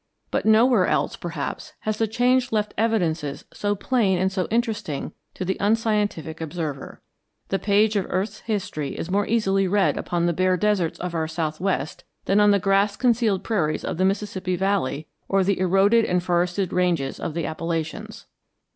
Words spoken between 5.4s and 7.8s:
the unscientific observer. The